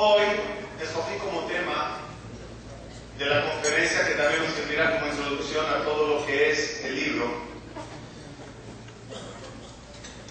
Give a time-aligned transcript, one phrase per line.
[0.00, 0.22] Hoy
[0.80, 1.98] escogí como tema
[3.18, 6.94] de la conferencia que también nos servirá como introducción a todo lo que es el
[6.94, 7.26] libro,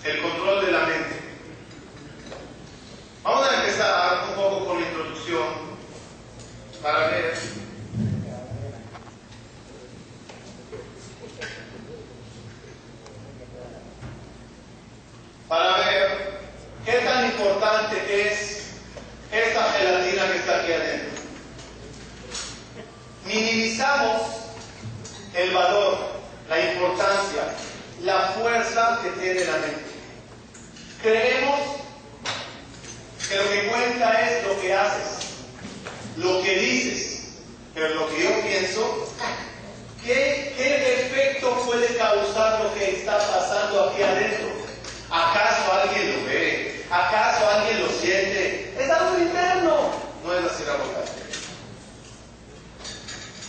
[0.06, 1.20] el control de la mente.
[3.24, 5.48] Vamos a empezar un poco con la introducción
[6.82, 7.34] para ver
[15.50, 16.40] para ver
[16.86, 18.58] qué tan importante es
[19.32, 21.22] esta gelatina que está aquí adentro.
[23.38, 24.22] Minimizamos
[25.36, 25.96] el valor,
[26.50, 27.54] la importancia,
[28.02, 29.86] la fuerza que tiene la mente.
[31.04, 31.60] Creemos
[33.30, 35.28] que lo que cuenta es lo que haces,
[36.16, 37.28] lo que dices,
[37.76, 39.14] pero lo que yo pienso,
[40.04, 44.48] ¿qué, qué efecto puede causar lo que está pasando aquí adentro?
[45.12, 46.86] ¿Acaso alguien lo ve?
[46.90, 48.74] ¿Acaso alguien lo siente?
[48.80, 49.92] Es algo interno.
[50.26, 50.64] No es así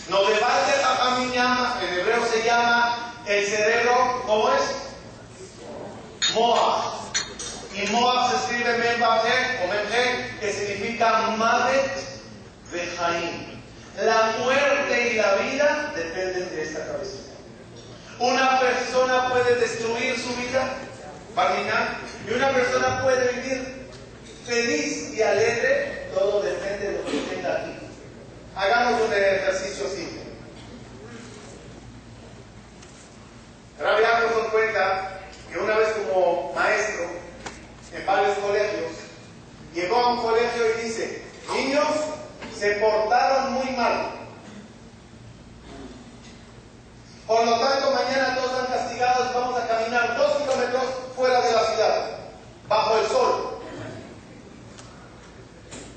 [0.09, 0.23] boca.
[0.23, 4.63] No debate a mi en hebreo se llama el cerebro, ¿cómo es?
[6.35, 6.99] Moab.
[7.75, 11.91] Y Moab se escribe Membaje o Memje, que significa Mavet
[12.73, 13.59] Vejaim.
[14.03, 17.33] La muerte y la vida dependen de esta cabecita.
[18.19, 20.75] Una persona puede destruir su vida,
[21.35, 21.99] marginal,
[22.29, 23.89] y una persona puede vivir
[24.47, 27.78] feliz y alegre, todo depende de lo que tenga aquí.
[28.59, 30.21] Hagamos un ejercicio simple.
[33.79, 37.05] Rabbi nos cuenta que una vez como maestro
[37.95, 38.91] en varios colegios,
[39.73, 41.23] llegó a un colegio y dice,
[41.55, 41.87] niños
[42.59, 44.11] se portaron muy mal.
[47.29, 51.65] Por lo tanto, mañana todos están castigados, vamos a caminar dos kilómetros fuera de la
[51.65, 52.19] ciudad,
[52.67, 53.61] bajo el sol.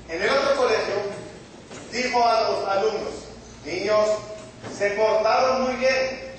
[0.08, 1.21] En el otro colegio,
[1.92, 3.12] dijo a los alumnos,
[3.64, 4.08] niños,
[4.76, 6.31] se portaron muy bien,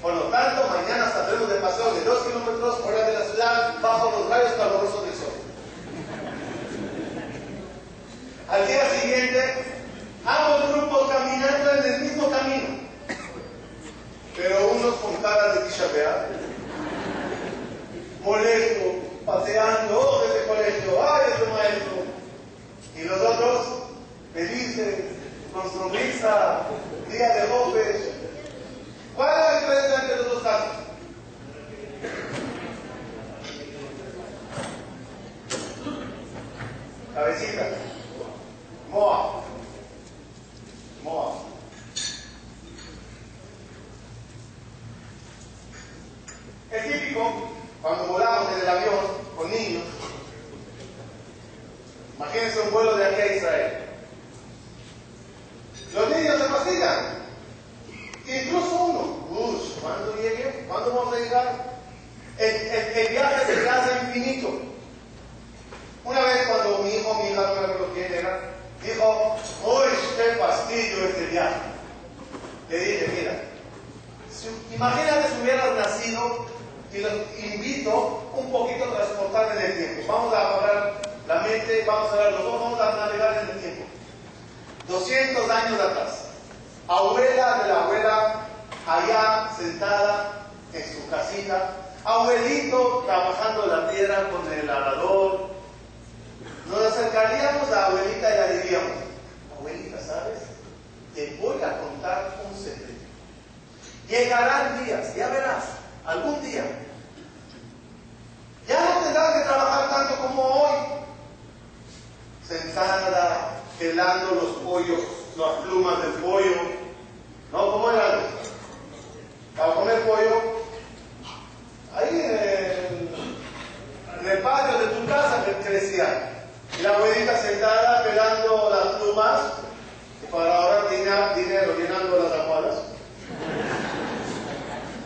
[131.71, 132.75] llenando las almohadas.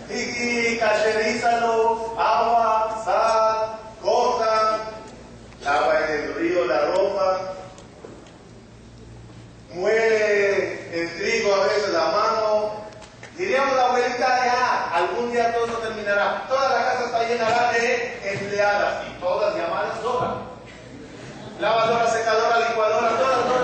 [0.09, 4.80] Y, y cacherízalo, agua, sal, corta,
[5.65, 7.39] agua en el río, la ropa.
[9.74, 12.71] Muere el trigo a veces a mano.
[13.38, 16.45] Diríamos la abuelita, ya, algún día todo terminará.
[16.48, 20.36] Toda la casa está llena de empleadas y todas llamadas solas.
[21.59, 23.56] Lavadora, secadora, licuadora, todas, todas.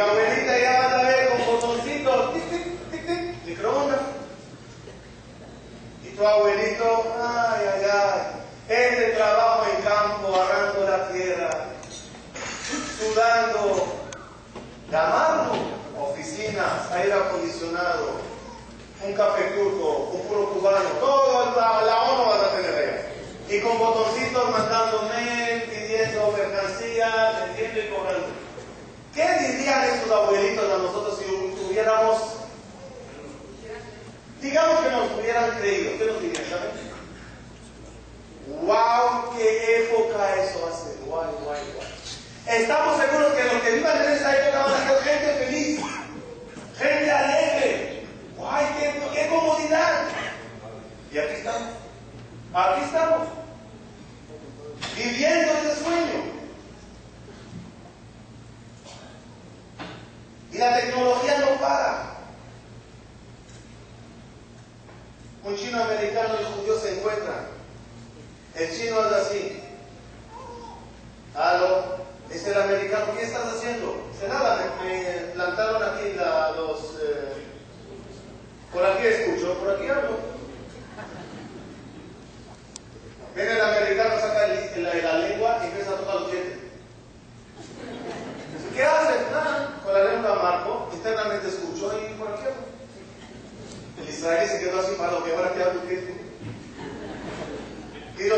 [0.00, 4.00] Y abuelita ya va a ver con botoncitos, tic, microondas.
[6.02, 8.20] Y tu abuelito, ay, ay, ay,
[8.66, 11.50] este trabajo en campo, arrando la tierra,
[12.98, 13.94] sudando,
[14.90, 15.52] llamando,
[16.00, 18.22] oficinas, aire acondicionado,
[19.04, 23.06] un café turco, un puro cubano, todo la, la ONU vas a tener allá.
[23.50, 28.49] Y con botoncitos mandando mail, pidiendo mercancías, vendiendo y cobrando.
[29.14, 31.24] ¿Qué dirían esos abuelitos a nosotros si
[31.56, 32.18] tuviéramos,
[34.40, 35.98] digamos que nos hubieran creído?
[35.98, 36.44] ¿Qué nos dirían?
[36.48, 36.90] ¿Saben?
[38.62, 39.36] ¡Wow!
[39.36, 40.96] ¡Qué época eso hace!
[41.06, 41.88] ¡Guay, guay, guay!
[42.46, 45.80] Estamos seguros que los que vivan en esa época van a ser gente feliz,
[46.78, 48.06] gente alegre.
[48.36, 48.66] ¡Guay!
[48.78, 50.04] Qué, ¡Qué comodidad!
[51.12, 51.68] Y aquí estamos.
[52.54, 53.28] Aquí estamos.
[54.96, 56.39] Viviendo ese sueño.
[60.52, 62.10] Y la tecnología no para.
[65.44, 67.46] Un chino americano y un judío se encuentran.
[68.54, 69.62] El chino es así.
[71.34, 71.96] Aló,
[72.30, 74.08] es el americano, ¿qué estás haciendo?
[74.12, 76.12] Dice nada, me, plantaron aquí
[76.56, 76.80] los...
[77.00, 77.46] Eh,
[78.72, 80.18] por aquí escucho, por aquí hablo.
[83.34, 86.58] Viene el americano, saca la, lengua y empieza a tocar los dientes.
[88.80, 89.30] ¿Qué haces?
[89.30, 92.44] Nada, con la lengua marco, internamente escucho y por aquí
[94.00, 96.14] El israelí se quedó así para lo que ahora queda tu tiempo.
[98.16, 98.36] Digo,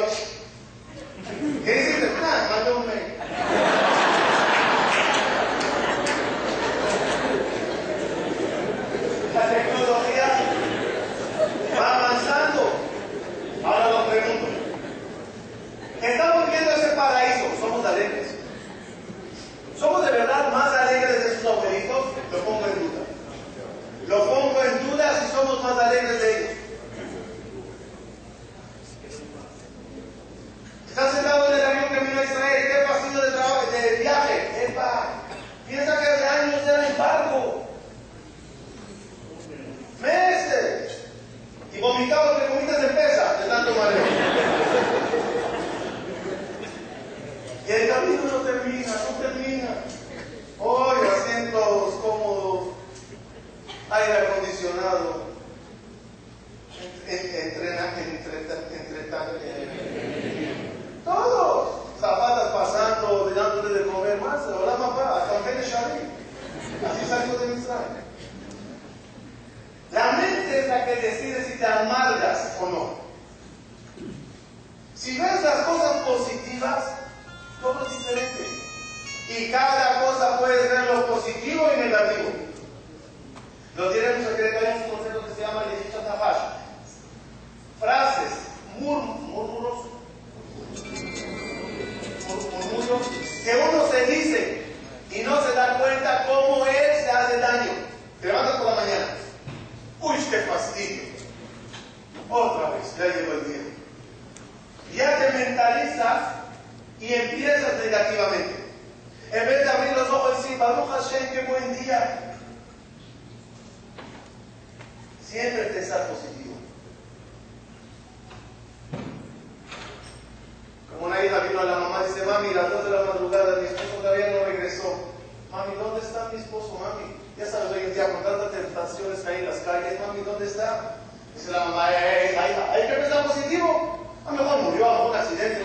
[125.52, 127.14] Mami, ¿dónde está mi esposo, mami?
[127.36, 130.46] Ya sabes, hoy en día con tantas tentaciones que hay en las calles, mami, ¿dónde
[130.46, 130.96] está?
[131.34, 133.98] Dice la mamá, eh, hay que pensar positivo.
[134.26, 135.62] A lo mejor murió, a un accidente.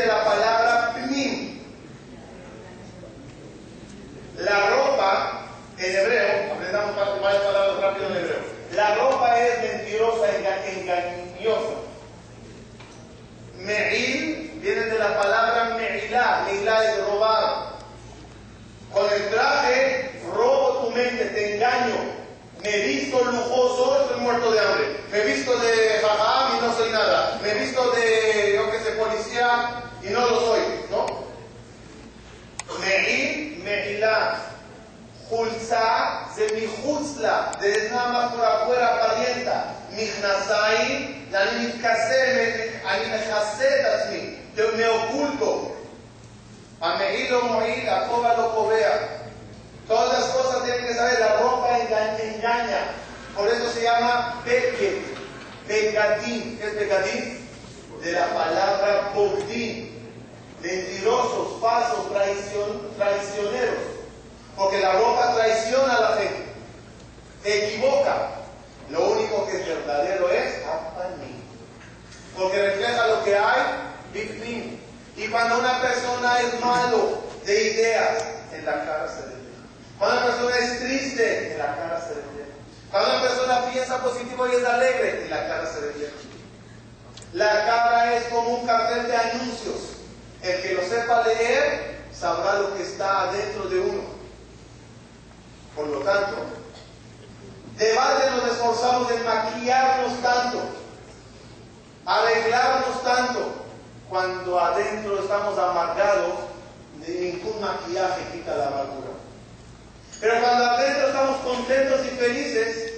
[0.00, 0.59] de la palabra
[37.20, 39.74] musla, de nada más por afuera aparenta.
[39.92, 41.60] Mijnasaim, la me
[44.54, 45.76] te me oculto.
[46.80, 49.20] Ameilo morir, la coba lo cobea.
[49.86, 52.92] Todas las cosas tienen que saber, la ropa engaña.
[53.36, 55.02] Por eso se llama peque,
[55.66, 56.58] pecadín.
[56.58, 57.48] ¿Qué es pecadín?
[58.02, 59.90] De la palabra botín.
[60.62, 63.90] Mentirosos, falsos, traicion, traicioneros.
[64.56, 66.39] Porque la ropa traiciona a la fe.
[67.42, 68.30] Te equivoca.
[68.90, 71.42] Lo único que es verdadero es apaní.
[72.36, 73.62] Porque refleja lo que hay
[74.12, 74.80] bifnim.
[75.16, 79.40] Y cuando una persona es malo de ideas, en la cara se ve.
[79.98, 82.30] Cuando una persona es triste, en la cara se ve.
[82.90, 86.10] Cuando una persona piensa positivo y es alegre, en la cara se ve.
[87.32, 89.76] La cara es como un cartel de anuncios.
[90.42, 94.02] El que lo sepa leer sabrá lo que está adentro de uno.
[95.76, 96.36] Por lo tanto,
[97.80, 100.58] de nos esforzamos en maquillarnos tanto,
[102.04, 103.54] arreglarnos tanto,
[104.10, 106.34] cuando adentro estamos amargados,
[106.98, 109.08] de ningún maquillaje quita la amargura.
[110.20, 112.92] Pero cuando adentro estamos contentos y felices,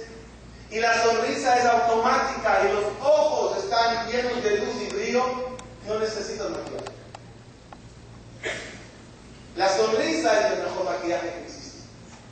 [0.69, 5.23] y la sonrisa es automática y los ojos están llenos de luz y brillo,
[5.87, 6.91] no necesitas maquillaje.
[9.55, 11.83] La sonrisa es el mejor maquillaje que existe.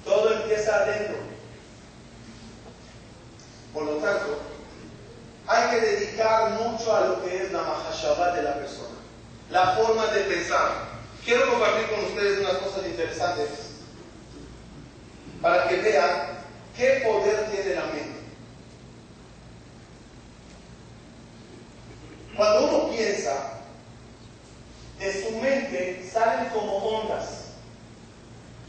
[0.04, 1.31] Todo empieza adentro.
[3.74, 4.40] Por lo tanto,
[5.48, 8.96] hay que dedicar mucho a lo que es la mahashabah de la persona,
[9.50, 10.92] la forma de pensar.
[11.24, 13.50] Quiero compartir con ustedes unas cosas interesantes
[15.42, 16.40] para que vean
[16.76, 18.22] qué poder tiene la mente.
[22.36, 23.62] Cuando uno piensa,
[25.00, 27.42] de su mente salen como ondas.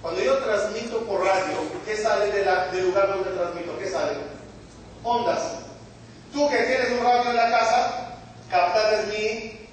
[0.01, 3.79] Cuando yo transmito por radio, ¿qué sale del lugar donde transmito?
[3.79, 4.32] ¿Qué sale?
[5.05, 5.43] Ondas.
[6.33, 8.19] Tú que tienes un radio en la casa,
[8.51, 9.69] captas mi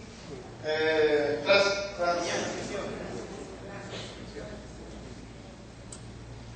[0.66, 2.60] eh, transmisión.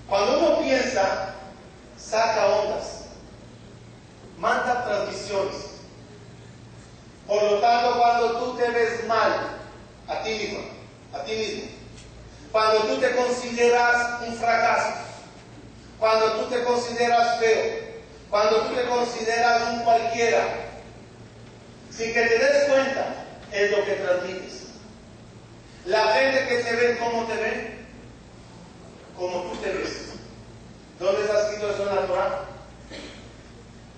[0.09, 1.33] Cuando uno piensa,
[1.97, 3.05] saca ondas,
[4.37, 5.55] manda transmisiones.
[7.25, 9.57] Por lo tanto, cuando tú te ves mal
[10.07, 10.59] a ti mismo,
[11.13, 11.63] a ti mismo,
[12.51, 14.93] cuando tú te consideras un fracaso,
[15.99, 17.92] cuando tú te consideras feo,
[18.33, 20.71] cuando tú te consideras un cualquiera,
[21.91, 24.69] sin que te des cuenta, es lo que transmites.
[25.85, 27.77] La gente que te ve, ¿cómo te ve?
[29.15, 30.13] Como tú te ves.
[30.99, 32.45] ¿Dónde está escrito eso en la Torah?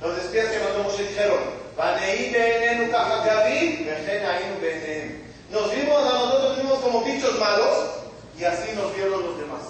[0.02, 1.40] Los espías que mandó Moshe dijeron,
[5.50, 7.90] nos vimos a nosotros mismos como bichos malos
[8.38, 9.62] y así nos vieron los demás.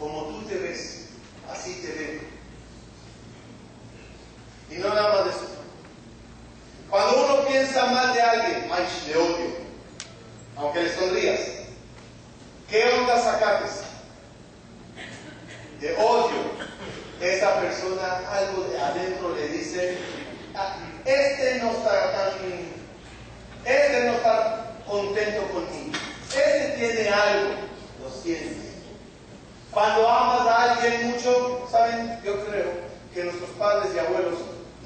[0.00, 1.08] Como tú te ves,
[1.52, 2.35] así te ven.
[4.70, 5.56] Y no nada más de eso.
[6.90, 9.56] Cuando uno piensa mal de alguien, ay, le odio,
[10.56, 11.40] aunque le sonrías,
[12.68, 13.82] ¿qué onda sacates?
[15.80, 16.56] De odio.
[17.20, 19.98] Esa persona algo de adentro le dice,
[21.04, 22.30] este no está tan,
[23.64, 25.96] este no está contento conmigo,
[26.28, 27.50] este tiene algo,
[28.02, 28.66] lo sientes.
[29.70, 32.70] Cuando amas a alguien mucho, saben, yo creo
[33.14, 34.34] que nuestros padres y abuelos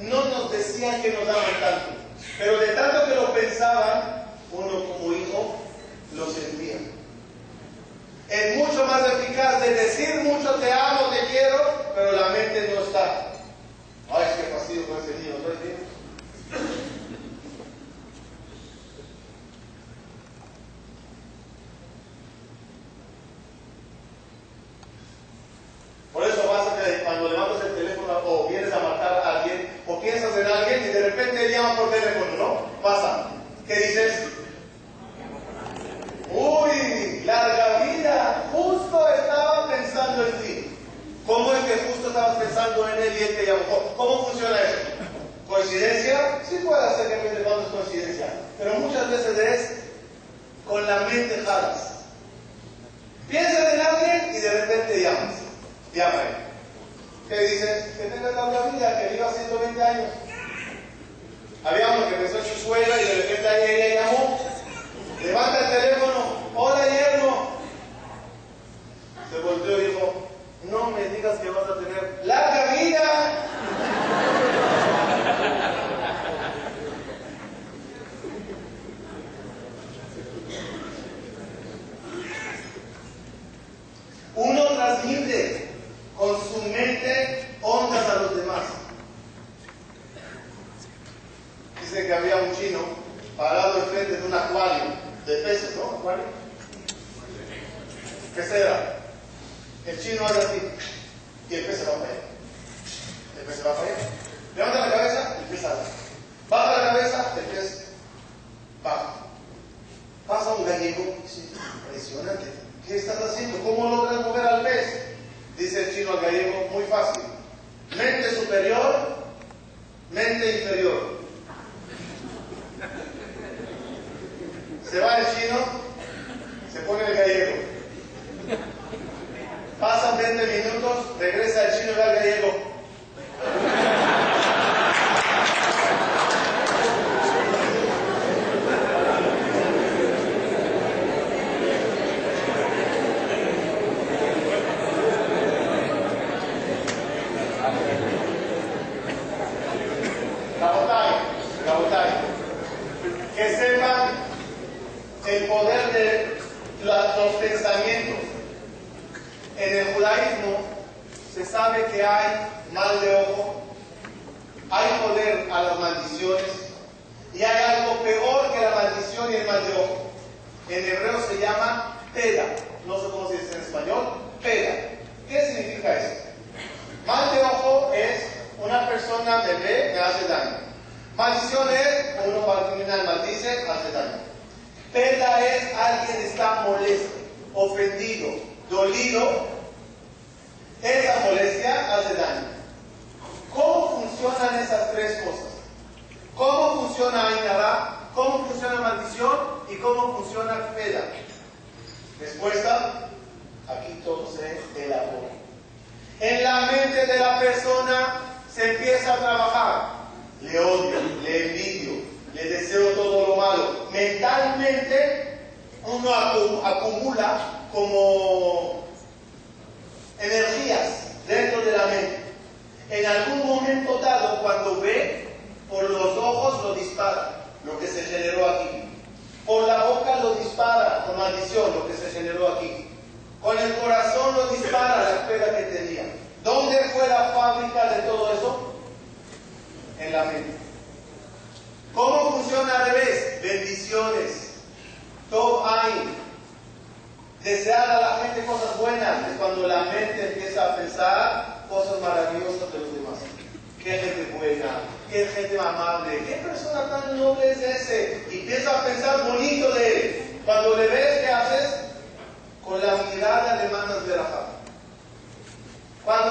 [0.00, 1.90] no nos decían que nos aman tanto,
[2.38, 5.56] pero de tanto que lo pensaban, uno como hijo
[6.14, 6.76] lo sentía.
[8.28, 10.89] Es mucho más eficaz de decir mucho te amo,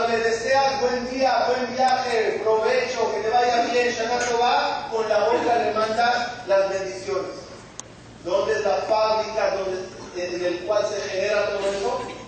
[0.09, 5.19] le deseas buen día, buen viaje, provecho, que te vaya bien, Shana va, con la
[5.19, 7.31] boca le mandas las bendiciones.
[8.23, 12.18] ¿Dónde es la fábrica donde, en el cual se genera todo eso?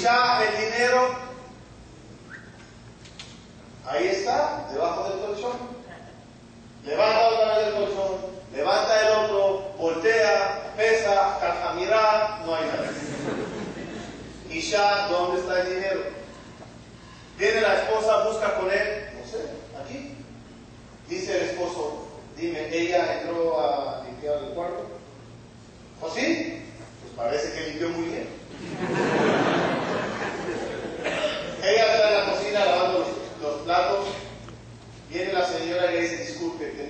[0.00, 1.29] sa, pelli nero,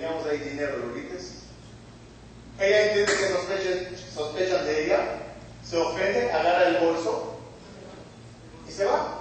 [0.00, 1.18] teníamos ahí dinero, ¿lo viste?
[2.58, 4.98] Ella entiende que sospechan, sospechan de ella,
[5.62, 7.38] se ofende, agarra el bolso
[8.66, 9.18] y se va.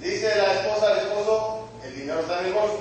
[0.00, 2.80] Dice la esposa al esposo, el dinero está en el bolso.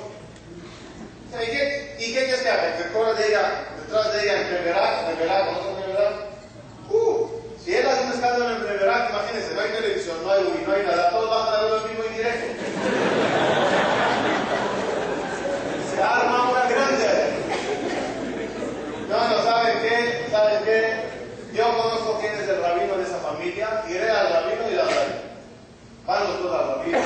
[1.34, 2.78] ¿Y qué, ¿Y qué que haga?
[2.78, 4.38] Detrás de ella, detrás de ella.
[6.90, 7.28] Uh,
[7.64, 10.74] si él hace un escándalo en enfermedad, imagínense, no hay televisión, no hay Wii, no
[10.74, 12.54] hay nada, todos van a dar lo mismo indirecto.
[15.96, 17.34] Se arma una grande.
[19.10, 20.26] No, no, ¿saben qué?
[20.32, 21.04] ¿Saben qué?
[21.54, 25.22] Yo conozco quién es el rabino de esa familia, iré al rabino y la daré.
[26.08, 27.00] Van los dos al rabino.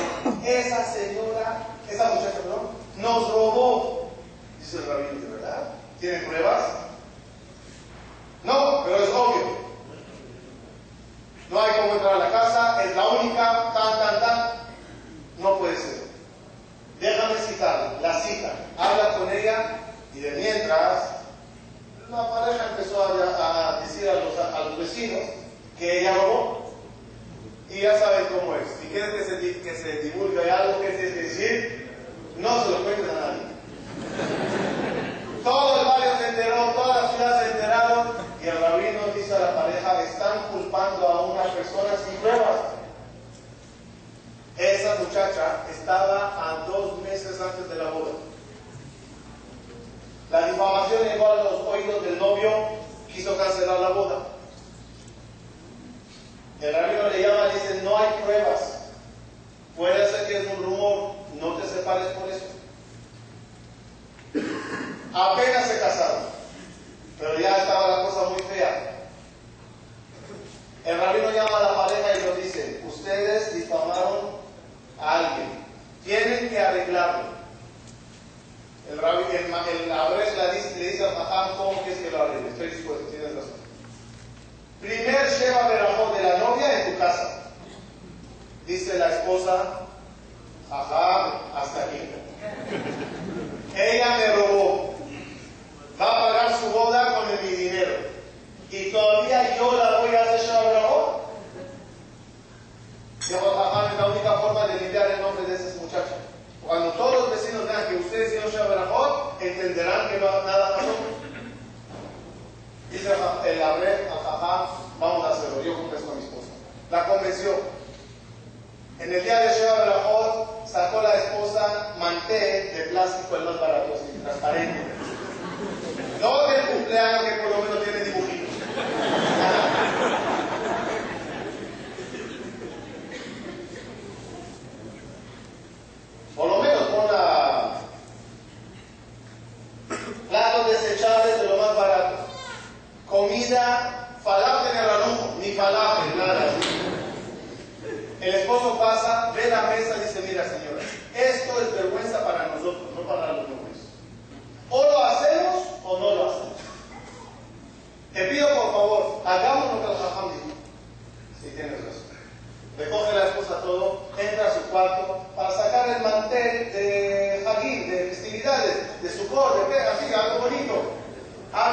[0.78, 1.58] Esa señora,
[1.90, 4.10] esa muchacha, perdón, nos robó.
[4.60, 5.70] Dice el rabino, ¿de verdad?
[5.98, 6.64] ¿Tienen pruebas?
[8.44, 9.58] No, pero es obvio.
[11.50, 14.50] No hay cómo entrar a la casa, es la única, tan, tan, tan.
[15.38, 16.04] No puede ser.
[17.00, 18.52] Déjame citarla, la cita.
[18.76, 19.78] Habla con ella
[20.14, 21.10] y de mientras
[22.08, 25.28] la pareja empezó a, decir a los, a los, vecinos
[25.76, 26.67] que ella robó.
[27.70, 28.68] Y ya saben cómo es.
[28.80, 31.90] Si quieren que se, se divulgue algo que que decir,
[32.38, 33.42] no se lo cuenten a nadie.
[35.44, 38.08] Todo el barrio se enteró, toda la ciudad se enteraron
[38.42, 42.60] y el rabino dice a la pareja, están culpando a una persona sin pruebas.
[44.56, 48.12] Esa muchacha estaba a dos meses antes de la boda.
[50.30, 52.50] La difamación llegó a los oídos del novio,
[53.12, 54.17] quiso cancelar la boda.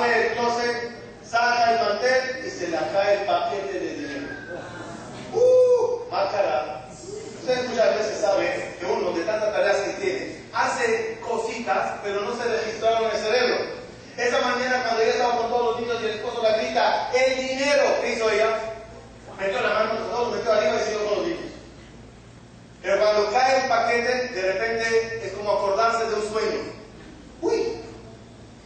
[0.05, 0.91] Abre el closet,
[1.27, 4.27] saca el mantel y se le cae el paquete de dinero.
[5.33, 6.11] ¡Uh!
[6.11, 6.85] Mácara.
[7.39, 12.35] Ustedes muchas veces saben que uno de tantas tareas que tiene hace cositas, pero no
[12.35, 13.55] se registraron en el cerebro.
[14.15, 17.47] Esa mañana cuando ella estaba con todos los niños y el esposo la grita, el
[17.47, 18.59] dinero, ¿qué hizo ella?
[19.39, 21.51] metió la mano todo, metió arriba y siguió con los niños.
[22.83, 26.59] Pero cuando cae el paquete, de repente es como acordarse de un sueño.
[27.41, 27.81] ¡Uy!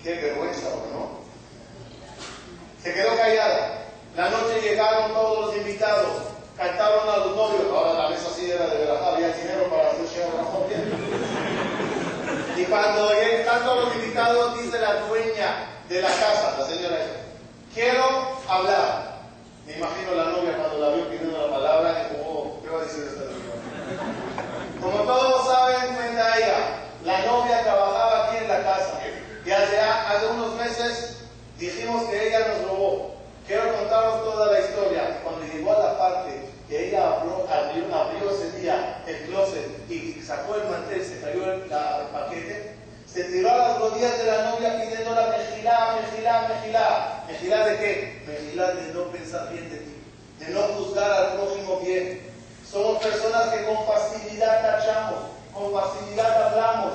[0.03, 1.08] ¡Qué vergüenza, ¿no?
[2.89, 3.85] Se quedó callada.
[4.17, 6.23] La noche llegaron todos los invitados,
[6.57, 7.61] cantaron a los novios.
[7.71, 10.07] Ahora la mesa sí era de verdad, había dinero para hacer
[12.57, 16.97] Y cuando están todos los invitados, dice la dueña de la casa, la señora,
[17.75, 18.05] quiero
[18.47, 19.19] hablar.
[19.67, 22.85] Me imagino la novia cuando la vio pidiendo la palabra, dijo, oh, ¿qué va a
[22.85, 24.81] decir esta señora?
[24.81, 26.35] Como todos saben, cuenta
[27.03, 28.99] la novia trabajaba aquí en la casa.
[29.45, 31.18] Y hace, hace unos meses
[31.59, 33.15] dijimos que ella nos robó.
[33.45, 35.19] Quiero contaros toda la historia.
[35.23, 40.21] Cuando llegó a la parte que ella abrió, abrió, abrió ese día el closet y
[40.21, 42.75] sacó el mantel, se cayó el, la, el paquete,
[43.11, 47.23] se tiró a las rodillas de la novia pidiendo la mejilá, mejilá, mejilá.
[47.27, 48.23] ¿Mejilá de qué?
[48.27, 49.95] Mejilá de no pensar bien de ti,
[50.39, 52.21] de no juzgar al prójimo bien.
[52.69, 55.21] Somos personas que con facilidad tachamos,
[55.53, 56.93] con facilidad hablamos.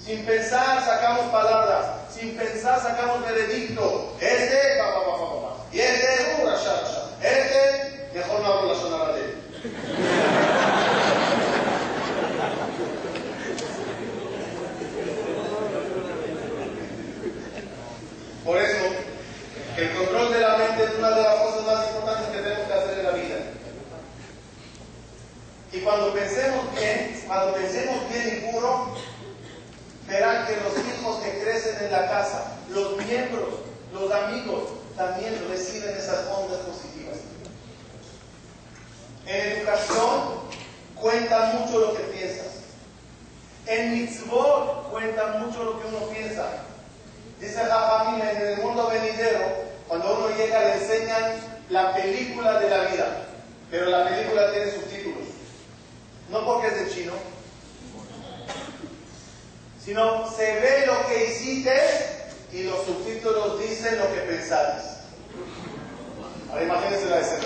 [0.00, 1.86] Sin pensar sacamos palabras,
[2.24, 4.16] sin pensar sacamos veredicto.
[4.18, 5.56] Este, va, va, va, va.
[5.72, 7.10] Y este, uh, rasha.
[7.20, 9.34] Este, mejor no hablo la sonora de él.
[18.44, 18.84] Por eso,
[19.76, 22.72] el control de la mente es una de las cosas más importantes que tenemos que
[22.72, 23.36] hacer en la vida.
[25.72, 28.94] Y cuando pensemos bien, cuando pensemos bien y puro,
[30.08, 33.48] verán que los hijos que crecen en la casa, los miembros,
[33.92, 34.64] los amigos,
[34.96, 37.16] también reciben esas ondas positivas.
[39.26, 40.44] En educación
[40.94, 42.46] cuenta mucho lo que piensas.
[43.66, 46.46] En mitzvot cuenta mucho lo que uno piensa.
[47.40, 49.40] Dice Jajamín, en el mundo venidero,
[49.88, 51.32] cuando uno llega le enseñan
[51.70, 53.26] la película de la vida,
[53.70, 55.28] pero la película tiene subtítulos.
[56.30, 57.12] No porque es de chino,
[59.84, 61.74] sino se ve lo que hiciste
[62.52, 64.94] y los subtítulos dicen lo que pensaste.
[66.50, 67.44] Ahora imagínense la escena,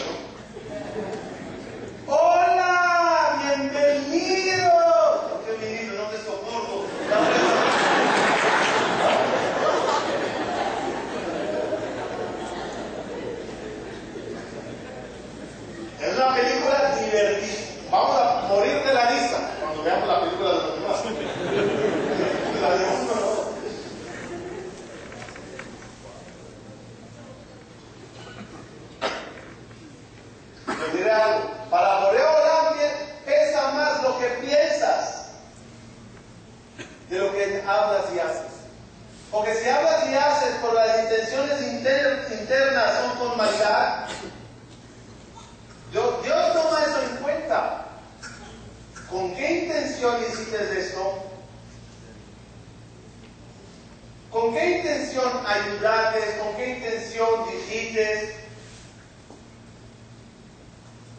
[2.06, 2.14] ¿no?
[2.14, 3.42] ¡Hola!
[3.42, 4.70] ¡Bienvenido!
[5.44, 6.02] ¿Qué bienvenido?
[6.04, 6.86] No te soporto.
[16.00, 17.64] Es una película divertida.
[17.90, 20.98] Vamos a morir de la risa cuando veamos la película de los demás.
[22.60, 23.14] La de uno
[30.66, 30.74] no.
[30.74, 31.50] Les diré algo.
[31.70, 32.74] Para Boreolam
[33.24, 35.28] pesa más lo que piensas
[37.08, 38.52] de lo que hablas y haces.
[39.30, 44.06] Porque si hablas y haces por las intenciones inter- internas son con maldad,
[45.90, 47.84] Dios, Dios toma eso en cuenta.
[49.10, 51.24] ¿Con qué intención hiciste esto?
[54.30, 56.38] ¿Con qué intención ayudaste?
[56.38, 58.36] ¿Con qué intención dijiste?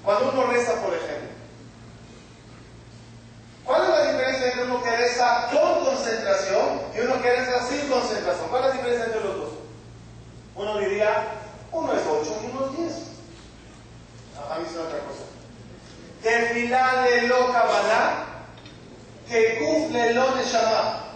[0.05, 1.29] Cuando uno reza, por ejemplo,
[3.65, 7.89] ¿cuál es la diferencia entre uno que reza con concentración y uno que reza sin
[7.89, 8.47] concentración?
[8.49, 9.49] ¿Cuál es la diferencia entre los dos?
[10.55, 11.27] Uno diría,
[11.71, 12.93] uno es 8 y uno es 10.
[14.49, 15.23] A mí es otra cosa.
[16.23, 18.25] Tefilá de lo Kabbalah,
[19.27, 21.09] que cumple lo de Shabbat.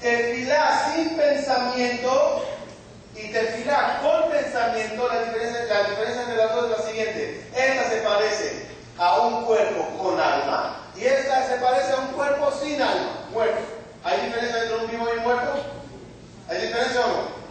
[0.00, 2.44] Tefilá sin pensamiento
[3.16, 7.46] y tefilá con pensamiento, la diferencia, la diferencia entre las dos es la siguiente.
[7.56, 8.66] Esta se parece
[8.98, 13.60] a un cuerpo con alma y esta se parece a un cuerpo sin alma, muerto.
[14.04, 15.54] ¿Hay diferencia entre un vivo y un muerto?
[16.48, 17.43] ¿Hay diferencia o no?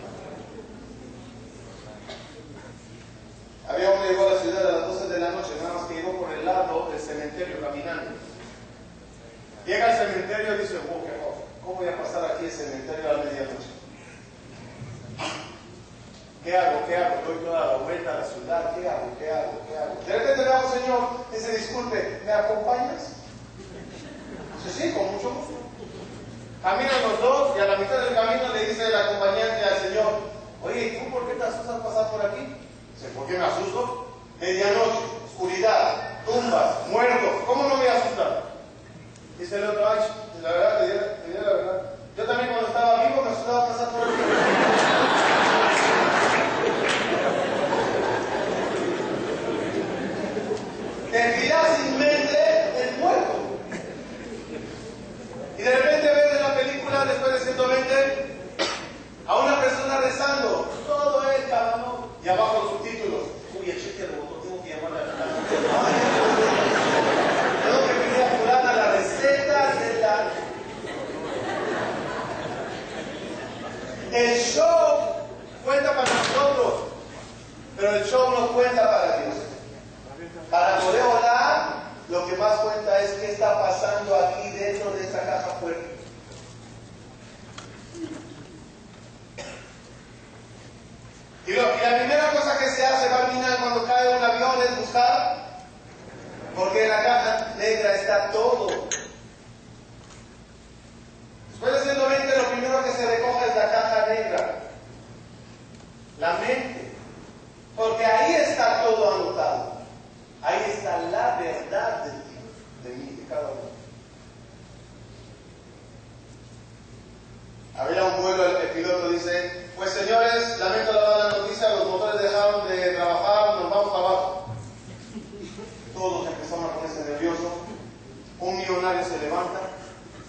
[129.34, 129.60] levanta,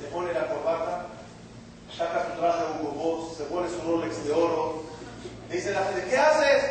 [0.01, 1.07] se pone la corbata,
[1.95, 4.83] saca su traje de Hugo Boss, se pone su Rolex de oro.
[5.51, 6.65] Dice la gente, ¿qué haces?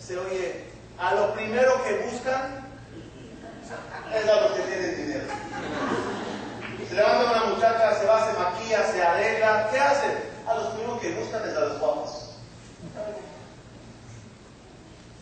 [0.00, 0.64] Se oye,
[0.98, 2.66] a lo primero que buscan
[4.14, 5.24] es a los que tienen dinero.
[6.88, 9.68] Se levanta una muchacha, se va, se maquilla, se arregla.
[9.70, 10.12] ¿Qué hacen?
[10.46, 12.30] A los primeros que buscan es a los guapos.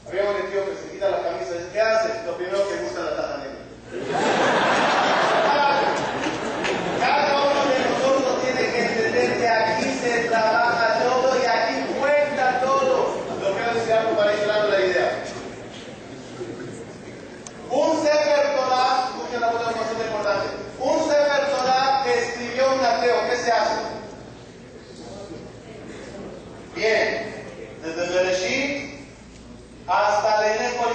[0.07, 2.27] Había un tío que se quita la camisa y dice, ¿qué haces?
[2.27, 4.44] Lo primero que busca es la taza negra.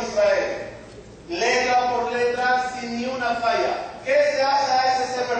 [0.10, 0.70] Israel,
[1.30, 4.02] letra por letra, sin ni una falla.
[4.04, 5.40] ¿Qué se hace a ese Sefer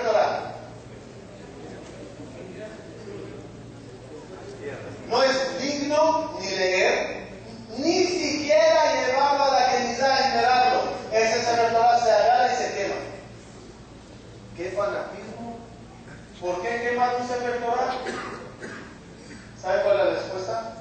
[5.08, 7.30] No es digno ni leer,
[7.78, 10.82] ni siquiera llevarlo a la Kenizá y velarlo.
[11.12, 11.72] Ese Sefer
[12.04, 12.96] se agarra y se quema.
[14.56, 15.58] ¿Qué fanatismo?
[16.40, 17.96] ¿Por qué quemar un Sefer Torah?
[19.60, 20.79] ¿Sabe cuál es la respuesta?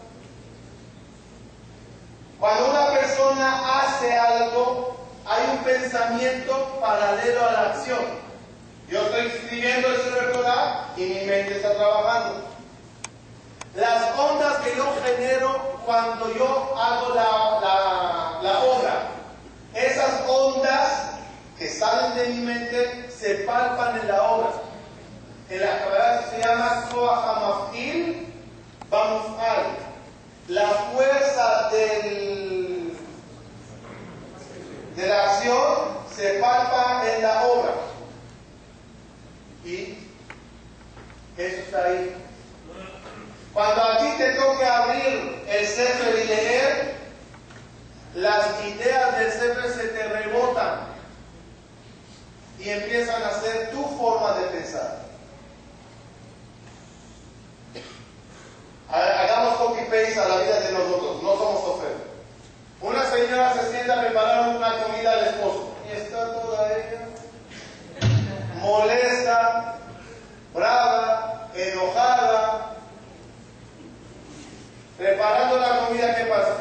[2.39, 7.99] Cuando una persona hace algo, hay un pensamiento paralelo a la acción.
[8.89, 12.45] Yo estoy escribiendo el Sefer Torah y mi mente está trabajando.
[13.75, 19.09] Las ondas que yo genero cuando yo hago la, la obra,
[19.75, 21.11] esas ondas
[21.59, 24.51] que salen de mi mente se palpan en la obra.
[25.51, 28.33] En la cabeza se llama Koahamafil
[28.89, 29.88] Bamufal.
[30.49, 32.97] La fuerza del,
[34.97, 37.75] de la acción se palpa en la obra.
[39.63, 39.99] Y
[41.37, 42.17] eso está ahí.
[43.53, 46.95] Cuando a ti te toque abrir el Sefer y leer,
[48.15, 50.81] las ideas del Sefer se te rebotan
[52.59, 55.08] y empiezan a ser tu forma de pensar.
[58.91, 61.97] Hagamos copy-paste a la vida de nosotros, no somos sofer.
[62.81, 67.09] Una señora se sienta a preparar una comida al esposo y está toda ella
[68.61, 69.79] molesta,
[70.55, 72.77] brava, enojada,
[74.97, 76.57] preparando la comida, ¿qué pasa?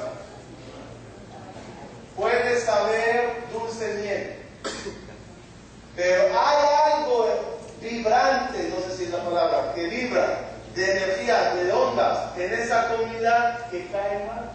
[2.16, 4.36] Puede saber dulce miel,
[5.96, 7.30] pero hay algo
[7.80, 12.96] vibrante, no sé si es la palabra, que vibra de energía, de ondas en esa
[12.96, 14.52] comida que cae mal.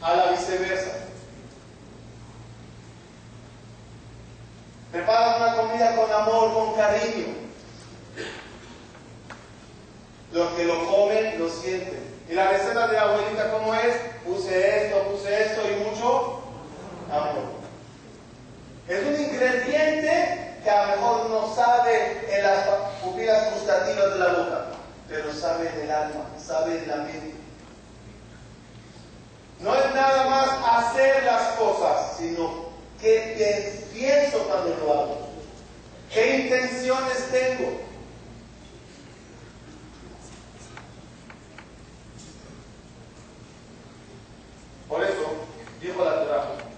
[0.00, 0.92] A la viceversa.
[4.90, 7.26] Prepara una comida con amor, con cariño.
[10.32, 12.00] Los que lo comen lo sienten.
[12.30, 13.94] Y la receta de la abuelita, ¿cómo es?
[14.24, 16.40] Puse esto, puse esto y mucho
[17.10, 17.60] amor.
[18.88, 22.66] Es un ingrediente que a lo mejor no sabe en las
[23.02, 24.64] pupilas gustativas de la boca,
[25.08, 27.34] pero sabe en el alma, sabe en la mente.
[29.60, 35.28] No es nada más hacer las cosas, sino qué pienso cuando lo hago,
[36.12, 37.80] qué intenciones tengo.
[44.88, 45.46] Por eso
[45.80, 46.69] dijo la Torah.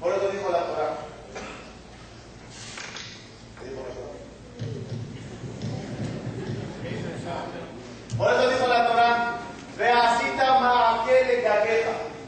[0.00, 0.96] Por eso dijo la Torah.
[3.58, 3.82] ¿Qué dijo
[8.16, 9.38] Por eso dijo la Torah,
[9.76, 11.44] Veacita ma'akele.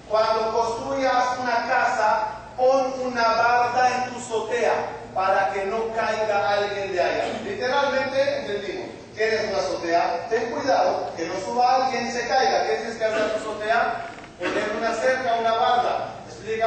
[0.06, 2.26] Cuando construyas una casa,
[2.58, 4.74] pon una barda en tu azotea
[5.14, 7.24] para que no caiga alguien de allá.
[7.42, 8.88] Literalmente entendimos.
[9.14, 10.26] ¿Tienes una azotea?
[10.28, 12.66] Ten cuidado que no suba alguien y se caiga.
[12.66, 14.08] ¿Qué tienes que hacer tu azotea?
[14.38, 16.14] Poner una cerca, una barda.
[16.28, 16.66] Explica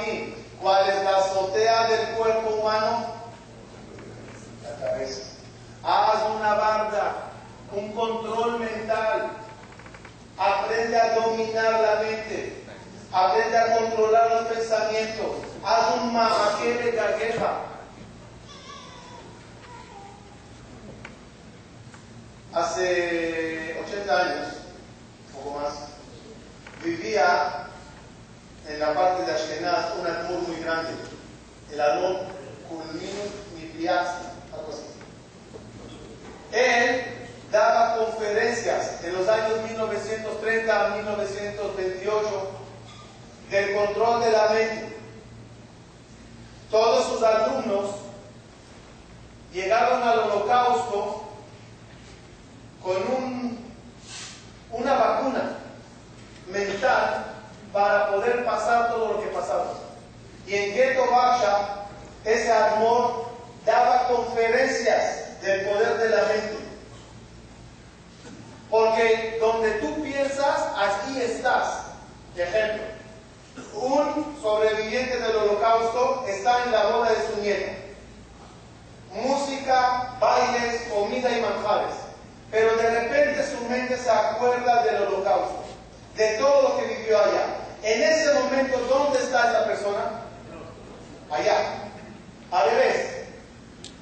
[0.00, 3.06] mí cuál es la azotea del cuerpo humano.
[4.62, 5.22] La cabeza.
[5.82, 7.14] Haz una barda,
[7.72, 9.30] un control mental.
[10.38, 12.64] Aprende a dominar la mente.
[13.12, 15.36] Aprende a controlar los pensamientos.
[15.64, 17.52] Haz un majaque de gagueja.
[22.52, 24.48] Hace 80 años,
[25.32, 25.74] poco más,
[26.84, 27.63] vivía
[28.68, 30.90] en la parte de Ashkenaz un amor muy grande,
[31.72, 32.26] el amor
[32.68, 34.82] Kulminus Nipliatsi, algo así.
[36.52, 37.04] Él
[37.50, 42.50] daba conferencias en los años 1930 a 1928
[43.50, 44.96] del control de la mente.
[46.70, 47.90] Todos sus alumnos
[49.52, 51.28] llegaron al holocausto
[52.82, 53.72] con un,
[54.72, 55.58] una vacuna
[56.48, 57.33] mental
[57.74, 59.66] para poder pasar todo lo que pasaba.
[60.46, 61.04] Y en Ghetto
[62.24, 63.26] ese amor
[63.66, 66.58] daba conferencias del poder de la mente.
[68.70, 71.82] Porque donde tú piensas, allí estás.
[72.36, 72.84] Ejemplo,
[73.74, 77.72] un sobreviviente del holocausto está en la boda de su nieto.
[79.12, 81.94] Música, bailes, comida y manjares.
[82.50, 85.64] Pero de repente su mente se acuerda del holocausto,
[86.16, 87.63] de todo lo que vivió allá.
[87.84, 90.22] En ese momento, ¿dónde está esa persona?
[91.30, 91.54] Allá.
[92.50, 93.26] Al revés.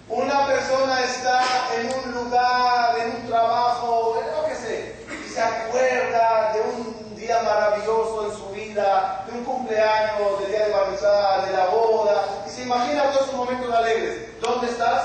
[0.09, 1.43] Una persona está
[1.75, 4.95] en un lugar, en un trabajo, en lo que sé,
[5.27, 10.67] y se acuerda de un día maravilloso en su vida, de un cumpleaños, del día
[10.67, 14.41] de de la boda, y se imagina todos esos momentos alegres.
[14.41, 15.03] ¿Dónde estás?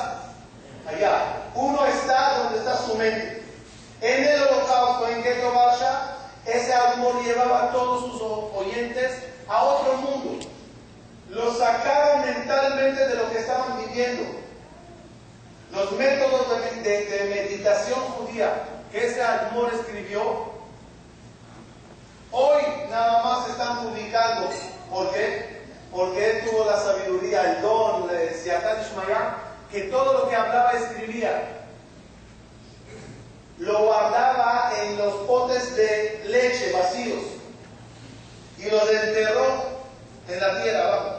[0.87, 1.23] Allá.
[1.55, 3.43] Uno está donde está su mente.
[4.01, 6.16] En el holocausto, en Ghetto Barsha,
[6.47, 8.21] ese amor llevaba a todos sus
[8.55, 10.45] oyentes a otro mundo.
[11.29, 14.23] Los sacaban mentalmente de lo que estaban viviendo.
[15.71, 16.47] Los métodos
[16.83, 20.21] de, meditación judía que ese Admor escribió,
[22.31, 24.49] hoy nada más están publicando.
[24.89, 25.57] ¿Por qué?
[25.91, 28.77] Porque él tuvo la sabiduría, el don, de Siatan
[29.69, 31.56] que todo lo que hablaba escribía.
[33.59, 37.23] Lo guardaba en los potes de leche vacíos
[38.57, 39.45] y los enterró
[40.27, 41.17] en la tierra abajo.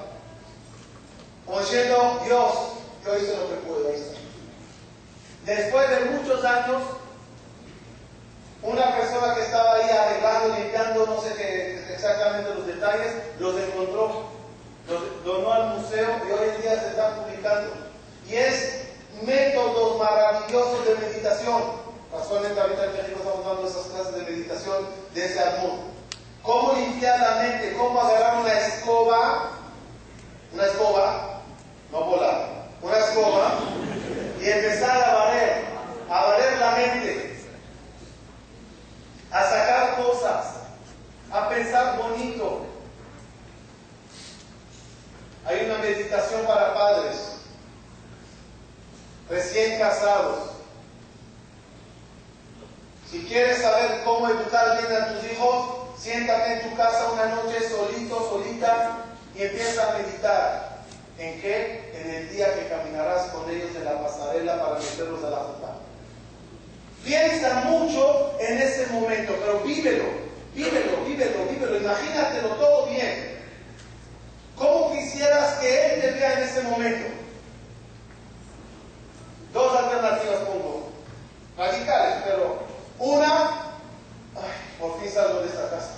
[1.47, 2.55] Como diciendo, Dios,
[3.05, 4.18] yo hice lo que pude.
[5.45, 6.82] Después de muchos años,
[8.62, 14.26] una persona que estaba ahí arreglando, limpiando, no sé qué, exactamente los detalles, los encontró,
[14.89, 17.72] los donó al museo y hoy en día se están publicando.
[18.28, 18.82] Y es
[19.22, 21.88] métodos maravillosos de meditación.
[22.11, 25.80] Casualmente ahorita en México estamos dando esas clases de meditación de ese amor.
[26.42, 29.50] Cómo limpiar la mente, cómo agarrar una escoba,
[30.54, 31.40] una escoba,
[31.92, 33.59] no volar, una escoba,
[34.40, 35.64] y empezar a barrer,
[36.09, 37.46] a barrer la mente,
[39.30, 40.46] a sacar cosas,
[41.30, 42.64] a pensar bonito.
[45.44, 47.40] Hay una meditación para padres,
[49.28, 50.57] recién casados.
[53.11, 55.66] Si quieres saber cómo educar bien a tus hijos,
[55.98, 59.04] siéntate en tu casa una noche solito, solita,
[59.34, 60.78] y empieza a meditar.
[61.16, 61.90] ¿En qué?
[61.94, 65.68] En el día que caminarás con ellos en la pasarela para meterlos a la junta.
[67.02, 70.04] Piensa mucho en ese momento, pero vívelo,
[70.54, 73.38] vívelo, vívelo, vívelo, imagínatelo todo bien.
[74.54, 77.09] ¿Cómo quisieras que Él te vea en ese momento?
[79.52, 80.90] Dos alternativas pongo,
[81.56, 82.68] radicales, pero
[82.99, 83.72] una,
[84.34, 85.90] ay, por fin salgo de esta casa.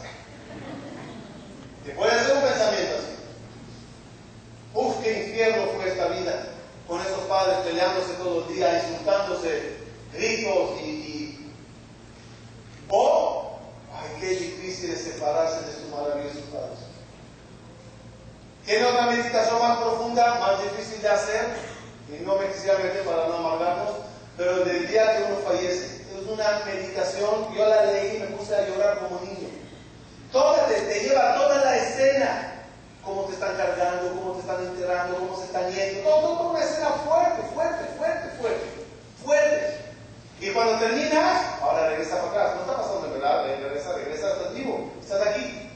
[1.85, 3.11] Te puede hacer un pensamiento así.
[4.75, 6.47] Uf, qué infierno fue esta vida,
[6.87, 9.79] con esos padres peleándose todo el día, insultándose,
[10.13, 11.51] gritos y,
[12.89, 13.59] O,
[13.95, 16.79] ay, qué difícil es separarse de sus maravillosos padres.
[18.67, 21.47] ¿Tiene otra meditación más profunda, más difícil de hacer?
[22.09, 23.97] Y no me quisiera meter para no amargarnos,
[24.37, 26.00] pero del día que uno fallece,
[26.33, 29.49] una meditación, yo la leí y me puse a llorar como niño.
[30.33, 32.51] Toda te, te lleva toda la escena
[33.05, 36.09] cómo te están cargando, cómo te están enterrando, cómo se están yendo.
[36.09, 38.87] Todo, todo una escena fuerte, fuerte, fuerte, fuerte,
[39.25, 39.81] fuerte.
[40.41, 42.55] Y cuando terminas, ahora regresa para atrás.
[42.55, 45.71] No está pasando verdad, regresa, regresa, estás vivo, estás aquí.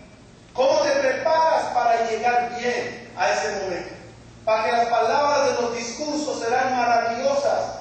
[0.52, 3.94] ¿Cómo te preparas para llegar bien a ese momento?
[4.44, 7.80] Para que las palabras de los discursos serán maravillosas.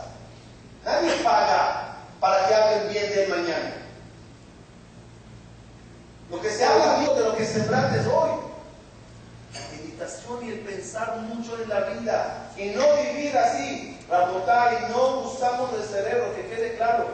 [0.83, 1.92] Nadie paga
[2.23, 3.73] para que hablen bien de mañana.
[6.31, 8.39] Lo que se habla de lo que sembraste hoy
[10.41, 15.83] y el pensar mucho en la vida y no vivir así, y no usamos el
[15.83, 17.07] cerebro, que quede claro.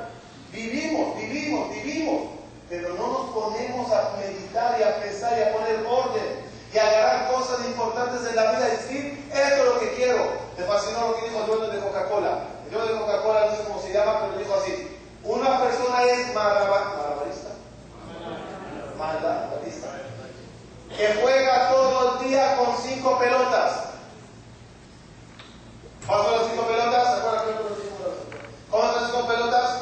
[0.52, 2.30] Vivimos, vivimos, vivimos,
[2.70, 7.32] pero no nos ponemos a meditar y a pensar y a poner orden y agarrar
[7.32, 10.24] cosas importantes en la vida y decir, esto es lo que quiero.
[10.56, 12.44] Me fascinó lo que dijo el dueño de Coca-Cola.
[12.68, 16.34] El dueño de Coca-Cola no sé cómo se llama, pero dijo así, una persona es
[16.34, 17.50] malabarista.
[20.96, 23.86] Que juega todo el día con cinco pelotas.
[26.06, 27.04] ¿Cuáles son las cinco pelotas?
[27.04, 27.46] ¿Se acuerdan
[28.70, 29.80] ¿Cómo son las cinco pelotas?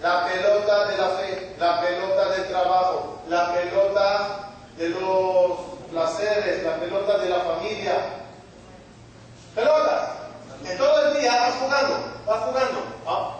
[0.00, 5.58] La pelota de la fe, la pelota del trabajo, la pelota de los
[5.90, 7.94] placeres, la pelota de la familia.
[9.54, 10.10] Pelotas.
[10.64, 12.82] En todo el día vas jugando, vas jugando.
[13.06, 13.39] ¿Ah?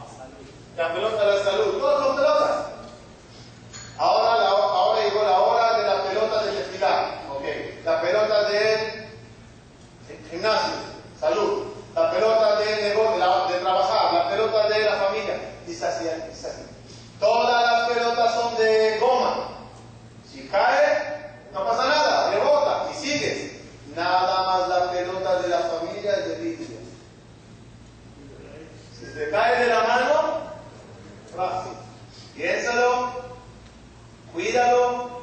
[0.81, 2.57] La pelota de la salud, todas son pelotas.
[3.99, 7.21] Ahora, ahora llegó la hora de la pelota de festival
[7.85, 9.09] la pelota de
[10.31, 10.73] gimnasio,
[11.21, 11.65] salud,
[11.95, 15.41] la pelota de negocio, de trabajar, la pelota de la familia.
[17.19, 19.49] Todas las pelotas son de goma.
[20.33, 23.53] Si cae, no pasa nada, rebota y sigues.
[23.95, 26.79] Nada más la pelota de la familia es de vidrio.
[28.99, 30.50] Si te cae de la mano,
[31.35, 31.73] fácil.
[32.35, 33.13] Piénsalo,
[34.33, 35.21] cuídalo,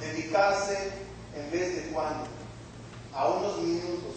[0.00, 0.92] dedicarse
[1.34, 2.26] en vez de cuando,
[3.14, 4.16] a unos minutos,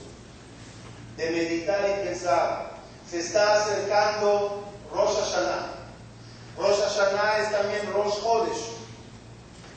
[1.18, 2.72] de meditar y pensar.
[3.10, 5.68] Se está acercando Rosh Hashanah.
[6.58, 8.72] Rosh Hashanah también Rosh Hodesh.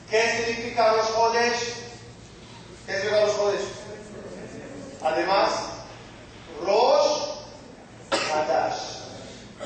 [0.09, 1.73] ¿Qué significa Rosh Hodesh?
[2.85, 3.67] ¿Qué significa Rosh Hodesh?
[5.03, 5.49] Además,
[6.65, 7.21] Rosh
[8.11, 8.75] Hadash.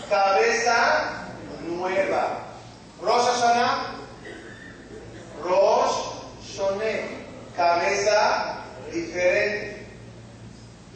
[0.09, 1.27] Cabeza
[1.67, 2.39] nueva.
[3.01, 3.95] Rosh Hashanah.
[5.43, 7.25] Rosh Shoné.
[7.55, 8.59] Cabeza
[8.91, 9.87] diferente.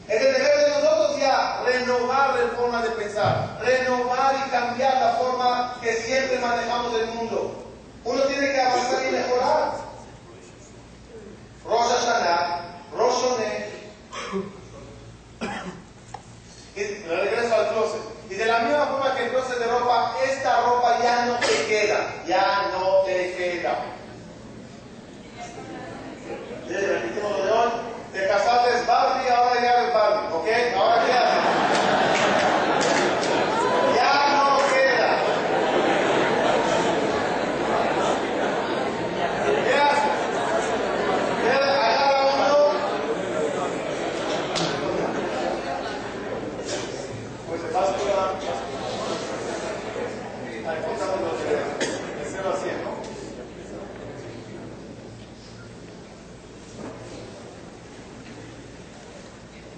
[0.08, 5.10] Es el deber de nosotros ya renovar la forma de pensar, renovar y cambiar la
[5.16, 7.64] forma que siempre manejamos el mundo.
[8.06, 9.74] Uno tiene que avanzar y mejorar.
[11.66, 12.60] Rosh Hashanah,
[16.76, 18.02] Y regreso al closet.
[18.30, 21.66] Y de la misma forma que el closet de ropa, esta ropa ya no te
[21.68, 23.76] queda, ya no te queda.
[28.12, 30.48] Te casaste Barbie, ahora ya eres Barbie, ¿ok?
[30.76, 31.44] Ahora qué haces?
[33.96, 35.12] Ya no queda.
[39.66, 40.18] ¿Qué haces?
[41.42, 42.80] Queda, agarra uno.
[47.50, 48.14] Pues te vas por la.
[50.72, 52.92] Ahí contamos los de de 0 a 100, ¿no?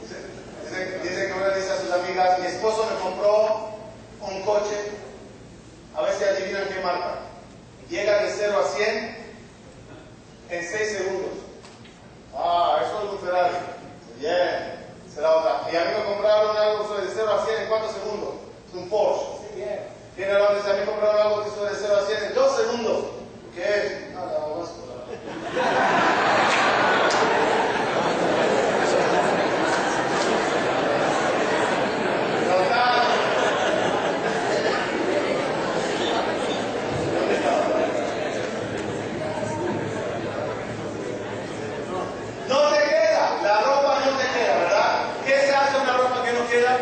[0.02, 0.16] Dice,
[0.64, 3.70] dice- dice que una dice a sus amigas, mi esposo me compró
[4.22, 4.76] un coche,
[5.96, 7.20] a ver si adivinan qué marca.
[7.90, 9.18] Llega de 0 a 100
[10.56, 11.32] en 6 segundos.
[12.34, 13.56] Ah, eso es un Ferrari.
[14.20, 15.62] Bien, será otra.
[15.72, 18.36] Y a mí me compraron algo de 0 a 100 en cuántos segundos?
[18.70, 19.26] Es un Porsche.
[19.42, 19.80] Sí, bien.
[20.16, 22.34] Tiene la dice, a mí me compraron algo que sube de 0 a 100 en
[22.34, 23.06] 2 segundos.
[23.54, 24.14] ¿Qué es?
[24.14, 24.96] Nada, báscula.
[32.46, 33.06] Total.
[42.48, 45.02] No te queda, la ropa no te queda, ¿verdad?
[45.26, 46.78] ¿Qué se hace una ropa que no queda?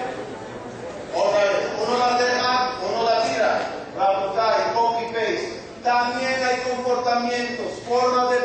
[1.15, 3.61] Otra vez, uno la deja, uno la tira,
[3.97, 5.61] Rabotai, copy paste.
[5.83, 8.39] También hay comportamientos, formas de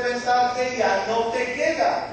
[0.76, 2.08] ya no te queda.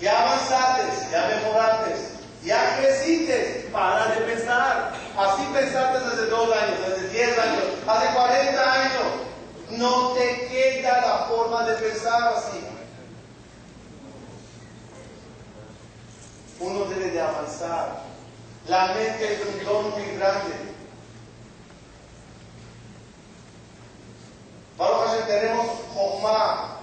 [0.00, 1.94] Ya avanzaste, ya mejoraste,
[2.42, 4.92] ya creciste, para de pensar.
[5.16, 9.02] Así pensaste desde dos años, desde diez años, hace 40 años.
[9.70, 12.60] No te queda la forma de pensar así.
[16.60, 18.02] Uno debe de avanzar.
[18.66, 20.70] La mente es un don muy grande.
[24.76, 26.79] Baruch tenemos Jomá.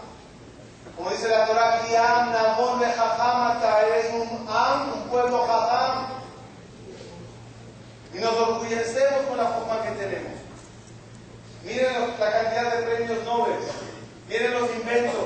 [0.98, 6.08] Como dice la Torah, Kiam Nabon Jajamata, eres un Am, un pueblo Jajam.
[8.16, 10.32] Y nos orgullecemos con la forma que tenemos.
[11.64, 13.60] Miren la cantidad de premios Nobel.
[14.28, 15.26] Miren los inventos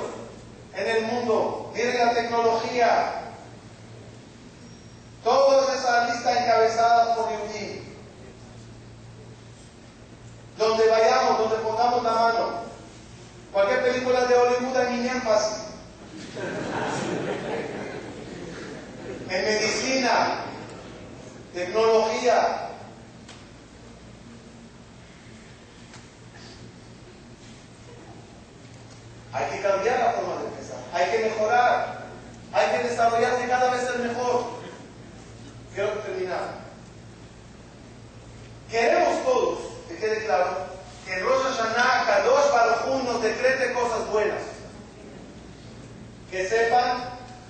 [0.76, 1.72] en el mundo.
[1.74, 3.22] Miren la tecnología.
[5.24, 7.84] Toda esa lista encabezada por Yudí.
[10.58, 12.71] Donde vayamos, donde pongamos la mano.
[13.52, 15.64] Cualquier película de Hollywood niña fácil.
[19.30, 20.46] En medicina,
[21.54, 22.70] tecnología.
[29.34, 32.06] Hay que cambiar la forma de pensar, hay que mejorar,
[32.52, 34.46] hay que desarrollarse cada vez mejor.
[35.74, 36.62] Quiero terminar.
[38.70, 40.68] Queremos todos, que quede claro,
[41.12, 44.44] que en Rosh Hashanah Kadosh Baruj nos decrete cosas buenas.
[46.30, 47.04] Que sepan,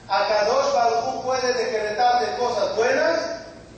[0.08, 3.20] a Kadosh Baruj puede decretar de cosas buenas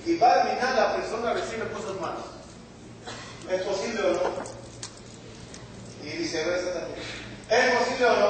[0.06, 2.24] y va a terminar la persona recibe cosas malas.
[3.50, 4.20] ¿Es posible o no?
[6.04, 7.00] Y viceversa también.
[7.50, 8.28] ¿Es posible o no?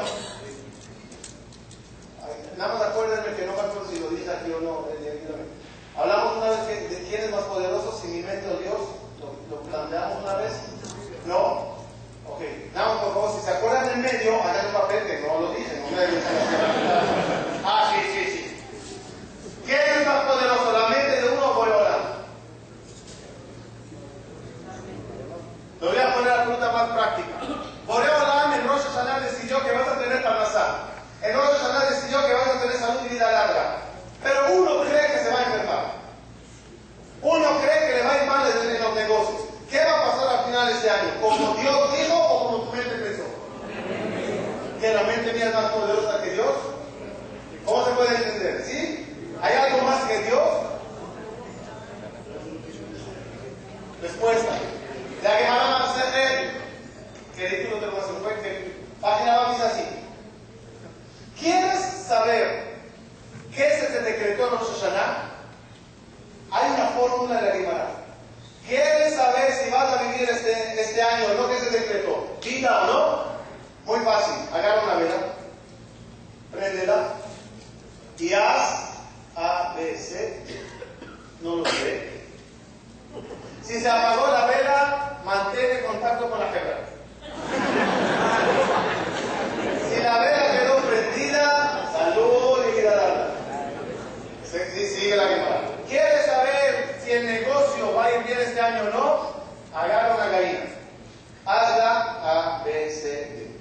[2.23, 4.87] Ay, Nada más acuérdenme que no me acuerdo si lo dije aquí o no.
[4.89, 5.19] eh.
[5.95, 8.79] Hablamos una vez de quién es más poderoso, si mi mente o Dios.
[9.19, 10.72] ¿Lo, lo planteamos una vez?
[11.26, 11.74] No.
[12.26, 12.41] Ok,
[12.74, 15.82] no, por favor, si se acuerdan del medio, hagan un papel que no lo dicen,
[15.82, 16.03] no me
[17.65, 18.63] Ah, sí, sí, sí.
[19.65, 21.74] ¿Qué es más poderoso, la mente de uno o el?
[25.82, 27.30] Lo voy a poner a la pregunta más práctica.
[27.86, 30.78] Boreolam en Rosh Hashanah decidió que vas a tener panasá.
[31.21, 33.76] En Rosh Hashanah decidió que vas a tener salud y vida larga.
[34.24, 35.86] Pero uno cree que se va a enfermar.
[37.21, 39.42] Uno cree que le va a ir mal en los negocios.
[39.74, 41.19] ¿Qué va a pasar al final de este año?
[41.19, 43.24] ¿Como Dios dijo o como tu mente pensó?
[44.80, 46.55] ¿Que la mente mía es más poderosa que Dios?
[47.65, 48.63] ¿Cómo se puede entender?
[48.67, 49.34] ¿Sí?
[49.41, 50.47] ¿Hay algo más que Dios?
[54.03, 54.51] Respuesta.
[55.24, 56.51] La que jamás va a ser él.
[57.36, 59.86] Querido, te lo que Página va dice así.
[61.39, 62.76] ¿Quieres saber
[63.55, 65.32] qué se te decretó en Rosh Hashanah?
[66.51, 68.02] Hay una fórmula de la Guimara.
[68.68, 71.49] ¿Quieres saber si vas a vivir este, este año no?
[71.49, 72.38] que se decretó?
[72.43, 73.24] ¿Vida o no?
[73.86, 74.36] Muy fácil.
[74.53, 75.16] Agarra una vela,
[76.51, 77.14] prendela
[78.18, 78.93] y haz
[79.36, 80.43] A, B, C.
[81.41, 82.14] No lo sé.
[83.64, 86.80] Si se apagó la vela, mantén el contacto con la hebra.
[89.89, 93.34] Si la vela quedó prendida, salud y vida larga.
[94.74, 95.28] Sigue la
[95.88, 99.34] ¿Quieres saber que el negocio va a ir bien este año o no,
[99.78, 100.66] agarra una gallina.
[101.45, 103.51] Hazla A, B, C,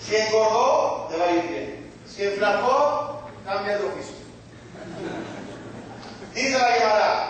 [0.00, 1.90] Si engordó, te va a ir bien.
[2.06, 4.14] Si enflacó, cambia de oficio.
[6.34, 7.27] Dice la llamada,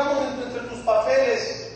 [0.00, 1.72] entre, tus papeles.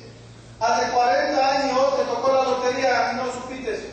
[0.60, 3.91] Hace 40 años te tocó la lotería y no supiste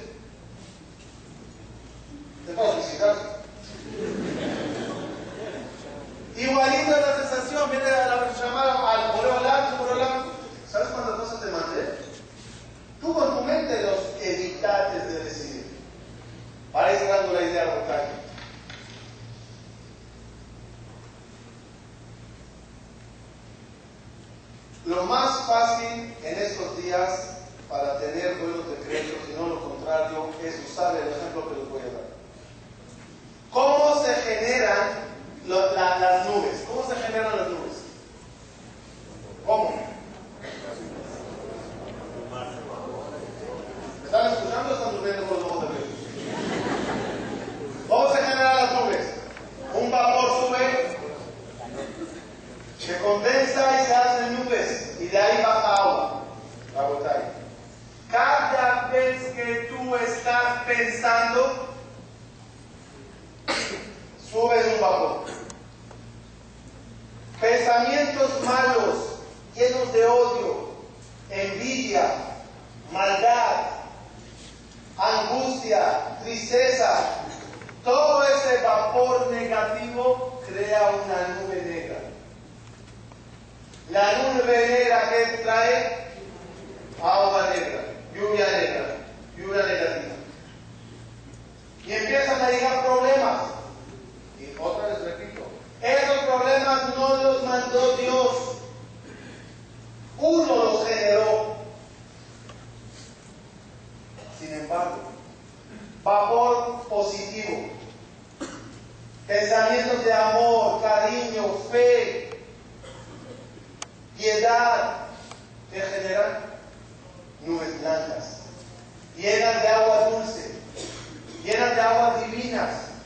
[121.80, 122.99] de aguas divinas.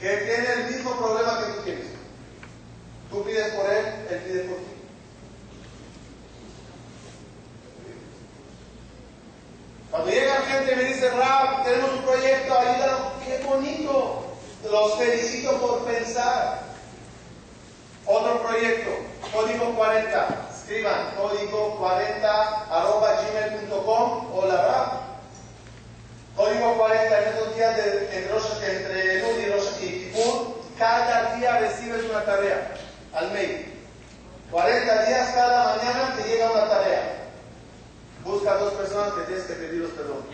[0.00, 1.86] que tiene el mismo problema que tú tienes.
[3.10, 4.64] Tú pides por él, él pide por ti.
[9.90, 14.24] Cuando llega gente y me dice, Rap, tenemos un proyecto, ayúdanos, qué bonito.
[14.70, 16.62] Los felicito por pensar.
[18.06, 18.90] Otro proyecto,
[19.32, 20.48] código 40.
[20.56, 22.24] Escriban código40
[22.70, 25.11] arroba gmail.com o la Rap.
[26.36, 32.04] Código 40 en estos días entre, entre Lud y, los, y Kipur, cada día recibes
[32.08, 32.74] una tarea
[33.14, 33.72] al mail.
[34.50, 37.28] 40 días cada mañana te llega una tarea.
[38.24, 40.24] Busca a dos personas que tienes que pedirlos perdón.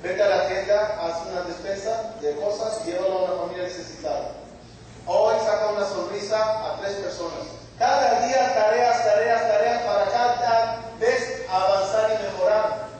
[0.00, 4.34] Vete a la tienda, haz una despensa de cosas y llévalo a una familia necesitada.
[5.06, 7.46] Hoy saca una sonrisa a tres personas.
[7.78, 12.91] Cada día tareas, tareas, tareas para cada vez avanzar y mejorar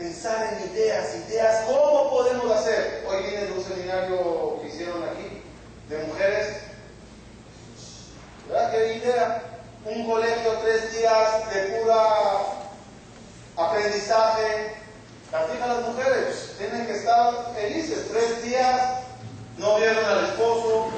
[0.00, 3.04] pensar en ideas, ideas, ¿cómo podemos hacer?
[3.06, 5.42] Hoy viene de un seminario que hicieron aquí
[5.90, 6.56] de mujeres.
[8.48, 8.70] ¿Verdad?
[8.72, 9.42] ¿Qué idea?
[9.84, 12.02] Un colegio, tres días de pura
[13.58, 14.76] aprendizaje.
[15.30, 18.08] Las hijas, las mujeres tienen que estar felices.
[18.10, 18.80] Tres días
[19.58, 20.88] no vieron al esposo.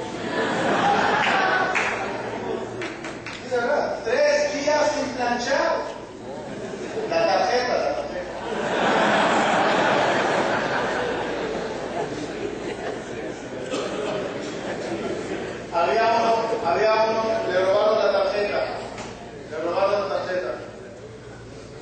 [3.43, 3.99] ¿Sí, ¿verdad?
[4.05, 5.75] Tres días sin planchar.
[7.09, 8.02] La tarjeta, la tarjeta.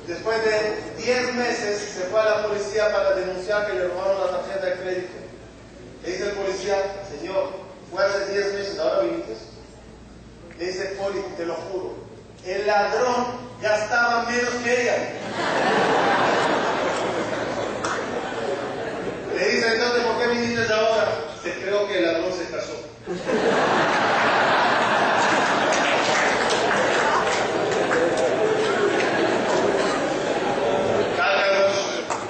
[0.06, 4.38] Después de 10 meses se fue a la policía para denunciar que le robaron la
[4.38, 5.12] tarjeta de crédito.
[6.04, 6.76] Le dice el policía,
[7.18, 7.50] señor,
[7.90, 9.34] fue hace 10 meses, ahora viniste.
[10.58, 11.94] Le dice, poli, te lo juro,
[12.44, 13.26] el ladrón
[13.60, 14.96] gastaba menos que ella.
[19.42, 21.08] Le dice, entonces, ¿por qué viniste ahora?
[21.42, 22.74] Se creo que el ladrón se casó.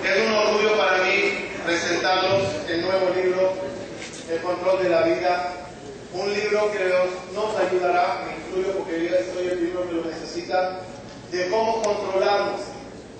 [0.03, 3.53] Es un orgullo para mí presentarlos el nuevo libro,
[4.31, 5.53] El control de la vida.
[6.15, 6.95] Un libro que
[7.35, 10.81] nos ayudará, me incluyo porque yo soy el libro que lo necesita,
[11.31, 12.61] de cómo controlarnos,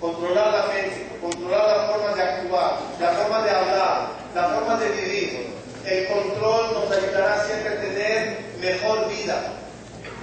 [0.01, 4.89] controlar la mente, controlar las formas de actuar, la forma de hablar, la forma de
[4.89, 5.53] vivir.
[5.85, 9.53] El control nos ayudará siempre a tener mejor vida,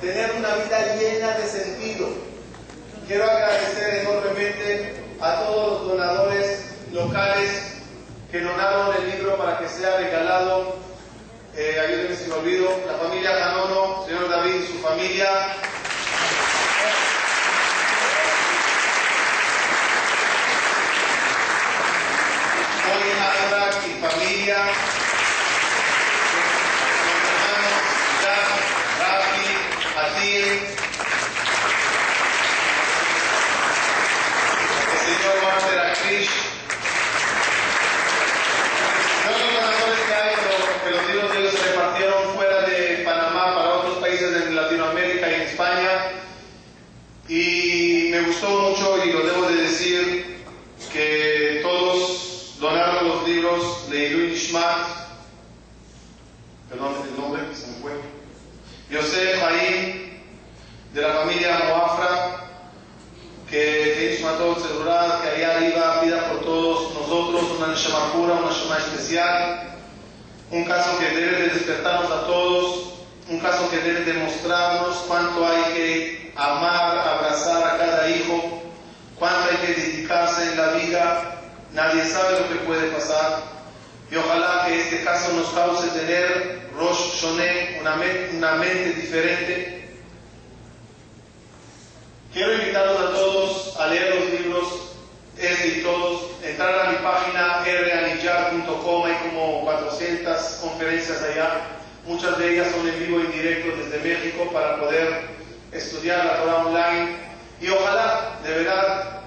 [0.00, 2.08] tener una vida llena de sentido.
[3.06, 7.50] Quiero agradecer enormemente a todos los donadores locales
[8.30, 10.76] que donaron el libro para que sea regalado.
[11.56, 12.70] Eh, ayúdenme si me olvido.
[12.86, 15.28] La familia Canono, señor David y su familia.
[23.00, 24.58] Hoy Albert y familia.
[27.24, 28.64] Los hermanos
[29.00, 29.50] Rafi,
[29.96, 30.44] Atil,
[34.84, 36.32] el señor Walter Akrish.
[39.24, 43.02] No son donadores que hay, pero que los libros de ellos se repartieron fuera de
[43.02, 45.90] Panamá para otros países de Latinoamérica y en España.
[47.28, 50.44] Y me gustó mucho, y lo debo de decir,
[50.92, 52.26] que todos
[52.60, 53.88] donaron los libros
[54.50, 54.58] de
[56.68, 57.92] perdón el nombre, se me fue,
[58.90, 60.20] José Jaim,
[60.92, 62.48] de la familia Moafra,
[63.48, 68.48] que hizo todo celular, que allá arriba pida por todos nosotros una Neshama pura, una
[68.48, 69.78] Neshama especial,
[70.50, 72.94] un caso que debe de despertarnos a todos,
[73.28, 78.62] un caso que debe demostrarnos cuánto hay que amar, abrazar a cada hijo,
[79.16, 81.40] cuánto hay que dedicarse en la vida,
[81.72, 83.59] nadie sabe lo que puede pasar.
[84.10, 87.96] Y ojalá que este caso nos cause tener Rosh Shoné, una,
[88.36, 89.88] una mente diferente.
[92.32, 94.92] Quiero invitarlos a todos a leer los libros,
[95.38, 101.62] este y todos, entrar a mi página ranillar.com, hay como 400 conferencias allá,
[102.04, 105.28] muchas de ellas son en vivo y en directo desde México para poder
[105.72, 107.16] estudiar la Torah online
[107.60, 109.20] y ojalá, de verdad,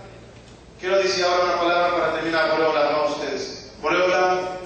[0.80, 3.72] quiero decir ahora una palabra para terminar, Boreola, no a ustedes.
[3.82, 4.58] Boreola,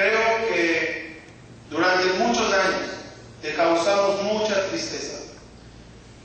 [0.00, 1.20] creo que
[1.68, 2.90] durante muchos años
[3.42, 5.18] te causamos mucha tristeza.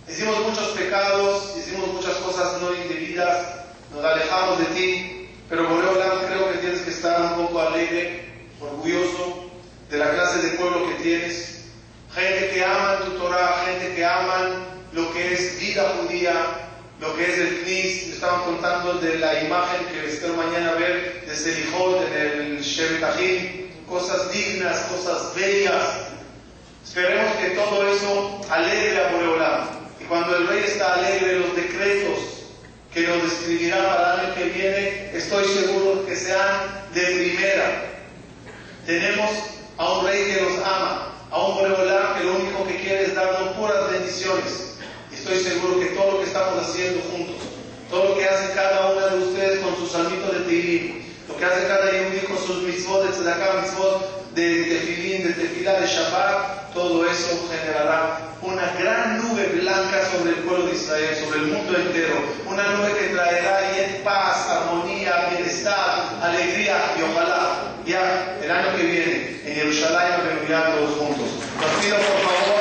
[0.07, 6.51] Hicimos muchos pecados, hicimos muchas cosas no indebidas, nos alejamos de ti, pero Boreola, creo
[6.51, 8.25] que tienes que estar un poco alegre,
[8.61, 9.49] orgulloso
[9.89, 11.65] de la clase de pueblo que tienes.
[12.13, 16.33] Gente que ama tu Torah, gente que aman lo que es vida judía,
[17.01, 18.07] lo que es el Knis.
[18.07, 23.03] Me estaban contando de la imagen que espero mañana ver de Selijot en el Shevet
[23.03, 23.64] Ahim.
[23.87, 25.83] Cosas dignas, cosas bellas.
[26.83, 29.67] Esperemos que todo eso alegre a Boreolam.
[29.99, 32.19] Y cuando el rey está alegre, los decretos
[32.93, 37.91] que nos describirá para el año que viene, estoy seguro que sean de primera.
[38.85, 39.29] Tenemos
[39.77, 43.15] a un rey que nos ama, a un Boreolam que lo único que quiere es
[43.15, 44.77] darnos puras bendiciones.
[45.13, 47.35] Estoy seguro que todo lo que estamos haciendo juntos,
[47.89, 51.04] todo lo que hace cada una de ustedes con sus salmitos de Teilim,
[51.35, 55.79] lo que hace cada uno con sus mitzvot de tzedakah, mitzvot de tefilín, de tefilá,
[55.81, 61.39] de shabbat, todo eso generará una gran nube blanca sobre el pueblo de Israel, sobre
[61.39, 62.15] el mundo entero,
[62.45, 68.83] una nube que traerá y paz, armonía, bienestar, alegría y ojalá ya el año que
[68.83, 71.27] viene en Jerusalén nos reunirán todos juntos.
[71.59, 72.54] Los pido por